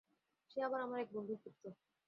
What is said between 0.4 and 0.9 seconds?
সে আবার